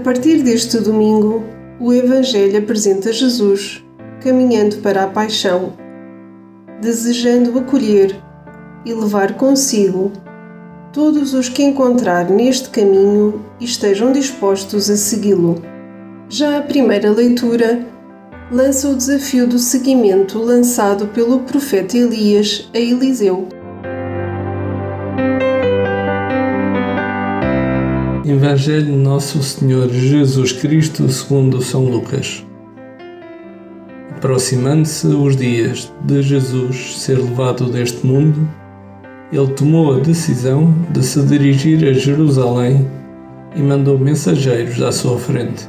[0.00, 1.44] Partir deste domingo,
[1.78, 3.84] o Evangelho apresenta Jesus
[4.20, 5.72] caminhando para a paixão,
[6.80, 8.14] desejando acolher
[8.84, 10.12] e levar consigo
[10.92, 15.62] todos os que encontrar neste caminho e estejam dispostos a segui-lo.
[16.28, 17.86] Já a primeira leitura
[18.50, 23.48] lança o desafio do seguimento lançado pelo profeta Elias a Eliseu.
[28.24, 32.44] Evangelho Nosso Senhor Jesus Cristo segundo São Lucas.
[34.10, 38.46] Aproximando-se os dias de Jesus ser levado deste mundo,
[39.32, 42.86] ele tomou a decisão de se dirigir a Jerusalém
[43.56, 45.66] e mandou mensageiros à sua frente.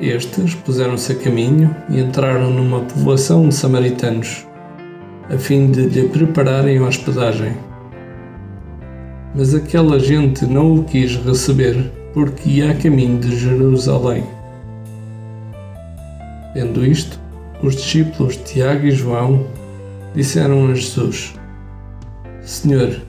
[0.00, 4.46] Estes puseram-se a caminho e entraram numa povoação de samaritanos,
[5.28, 7.54] a fim de lhe prepararem hospedagem
[9.36, 14.24] mas aquela gente não o quis receber porque ia a caminho de Jerusalém.
[16.54, 17.20] Vendo isto,
[17.62, 19.46] os discípulos Tiago e João
[20.14, 21.34] disseram a Jesus:
[22.42, 23.02] Senhor,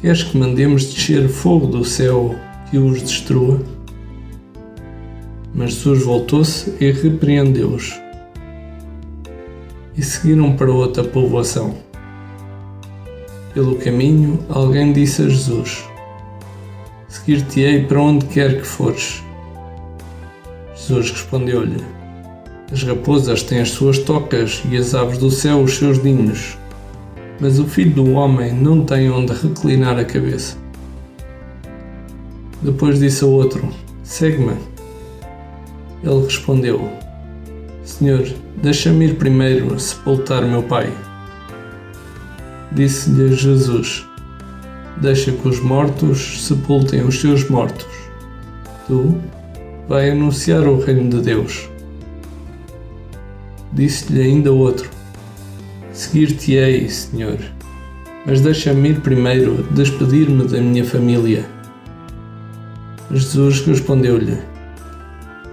[0.00, 2.34] queres que mandemos descer fogo do céu
[2.68, 3.60] que os destrua?
[5.54, 7.94] Mas Jesus voltou-se e repreendeu-os.
[9.96, 11.91] E seguiram para outra povoação.
[13.54, 15.84] Pelo caminho, alguém disse a Jesus:
[17.06, 19.22] Seguir-te-ei para onde quer que fores.
[20.74, 21.84] Jesus respondeu-lhe:
[22.72, 26.56] As raposas têm as suas tocas e as aves do céu os seus ninhos,
[27.38, 30.56] mas o filho do homem não tem onde reclinar a cabeça.
[32.62, 33.68] Depois disse a outro:
[34.02, 34.56] Segue-me.
[36.02, 36.90] Ele respondeu:
[37.84, 38.26] Senhor,
[38.62, 40.90] deixa-me ir primeiro sepultar meu pai.
[42.74, 44.06] Disse-lhe Jesus:
[44.96, 47.86] Deixa que os mortos sepultem os seus mortos.
[48.86, 49.14] Tu
[49.86, 51.68] vai anunciar o reino de Deus.
[53.72, 54.88] Disse-lhe ainda outro:
[55.92, 57.38] Seguir-te-ei, Senhor,
[58.24, 61.44] mas deixa-me ir primeiro despedir-me da minha família.
[63.10, 64.38] Jesus respondeu-lhe: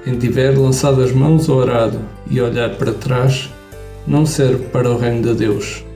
[0.06, 2.00] Quem tiver lançado as mãos ao arado
[2.30, 3.50] e olhar para trás,
[4.07, 5.89] não serve para o reino de Deus.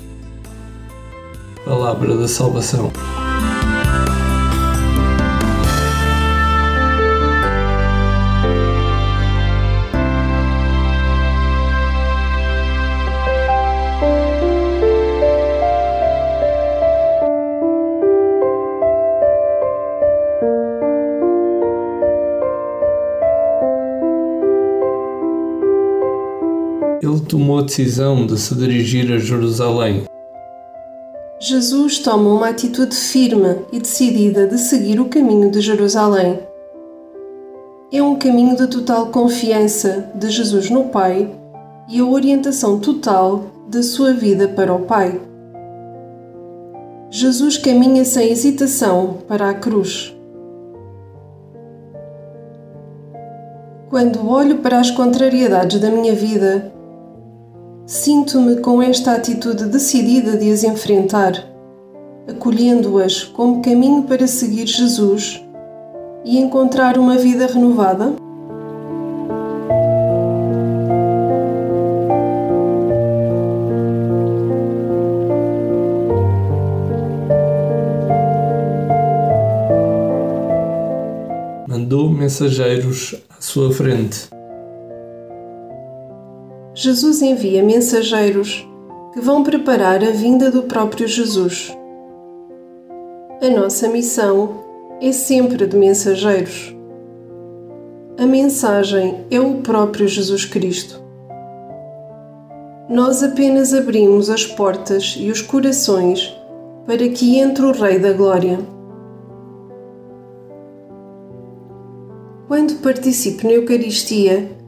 [1.65, 2.91] Palavra da Salvação.
[27.01, 30.03] Ele tomou a decisão de se dirigir a Jerusalém
[31.45, 36.39] Jesus toma uma atitude firme e decidida de seguir o caminho de Jerusalém.
[37.91, 41.29] É um caminho de total confiança de Jesus no Pai
[41.89, 45.19] e a orientação total da sua vida para o Pai.
[47.09, 50.15] Jesus caminha sem hesitação para a cruz.
[53.89, 56.72] Quando olho para as contrariedades da minha vida,
[57.85, 61.33] Sinto-me com esta atitude decidida de as enfrentar,
[62.25, 65.43] acolhendo-as como caminho para seguir Jesus
[66.23, 68.15] e encontrar uma vida renovada?
[81.67, 84.29] Mandou mensageiros à sua frente
[86.83, 88.67] Jesus envia mensageiros
[89.13, 91.73] que vão preparar a vinda do próprio Jesus.
[93.41, 94.65] A nossa missão
[94.99, 96.75] é sempre de mensageiros.
[98.17, 101.01] A mensagem é o próprio Jesus Cristo.
[102.89, 106.35] Nós apenas abrimos as portas e os corações
[106.85, 108.59] para que entre o Rei da Glória.
[112.49, 114.62] Quando participo na Eucaristia,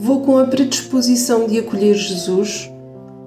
[0.00, 2.70] Vou com a predisposição de acolher Jesus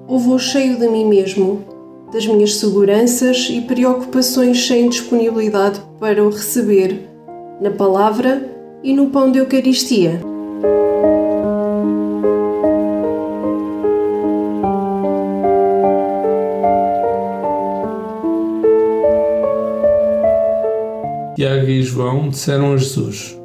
[0.07, 1.65] ou vou cheio de mim mesmo,
[2.13, 7.09] das minhas seguranças e preocupações sem disponibilidade para o receber,
[7.59, 8.49] na palavra
[8.81, 10.21] e no pão de Eucaristia.
[21.35, 23.37] Tiago e João disseram a Jesus: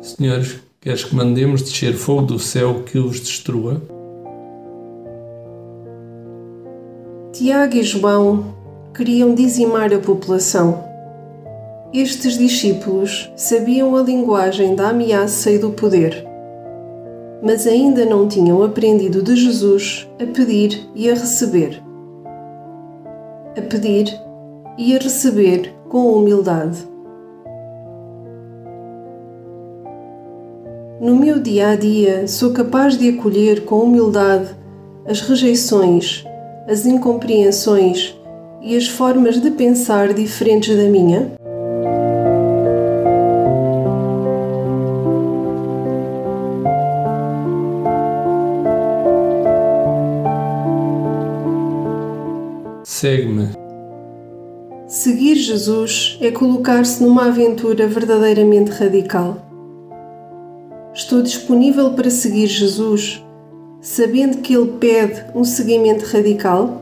[0.00, 0.44] Senhor,
[0.82, 3.82] queres que mandemos descer fogo do céu que os destrua?
[7.32, 8.54] Tiago e João
[8.94, 10.82] queriam dizimar a população.
[11.92, 16.24] Estes discípulos sabiam a linguagem da ameaça e do poder,
[17.42, 21.82] mas ainda não tinham aprendido de Jesus a pedir e a receber.
[23.54, 24.06] A pedir
[24.78, 26.89] e a receber com humildade.
[31.00, 34.54] No meu dia a dia, sou capaz de acolher com humildade
[35.06, 36.26] as rejeições,
[36.68, 38.14] as incompreensões
[38.60, 41.32] e as formas de pensar diferentes da minha?
[52.84, 53.48] Segue-me.
[54.86, 59.49] Seguir Jesus é colocar-se numa aventura verdadeiramente radical.
[61.00, 63.24] Estou disponível para seguir Jesus,
[63.80, 66.79] sabendo que Ele pede um seguimento radical?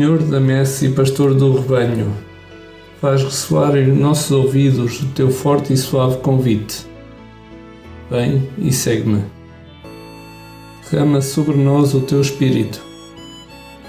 [0.00, 2.10] Senhor da messe e pastor do rebanho,
[3.02, 6.86] faz ressoar em nossos ouvidos o teu forte e suave convite.
[8.10, 9.22] Vem e segue-me.
[10.90, 12.80] Derrama sobre nós o teu Espírito.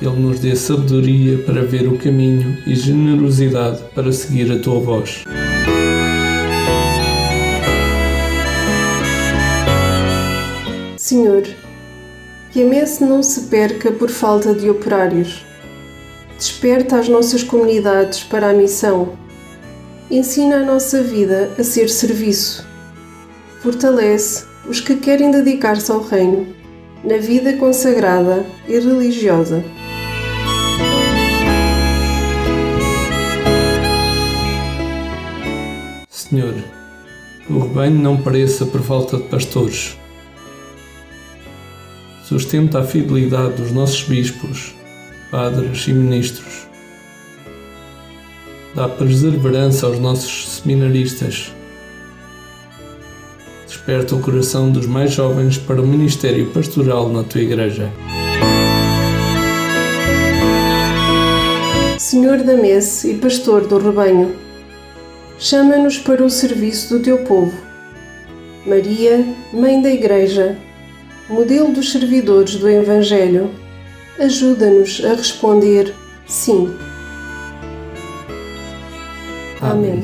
[0.01, 5.23] Ele nos dê sabedoria para ver o caminho e generosidade para seguir a tua voz.
[10.97, 11.43] Senhor,
[12.51, 15.49] que a messe não se perca por falta de operários
[16.41, 19.13] Desperta as nossas comunidades para a missão.
[20.09, 22.67] Ensina a nossa vida a ser serviço.
[23.61, 26.47] Fortalece os que querem dedicar-se ao Reino,
[27.03, 29.63] na vida consagrada e religiosa.
[36.09, 36.55] Senhor,
[37.47, 39.95] o rebanho não pareça por falta de pastores.
[42.23, 44.81] Sustenta a fidelidade dos nossos bispos
[45.31, 46.68] padres e ministros.
[48.75, 51.54] Dá perseverança aos nossos seminaristas.
[53.66, 57.89] Desperta o coração dos mais jovens para o ministério pastoral na tua igreja.
[61.98, 64.36] Senhor da messe e pastor do rebanho,
[65.39, 67.54] chama-nos para o serviço do teu povo.
[68.66, 70.57] Maria, Mãe da Igreja,
[71.30, 73.50] modelo dos servidores do Evangelho,
[74.19, 75.93] ajuda-nos a responder
[76.27, 76.75] sim.
[79.61, 80.03] Amém.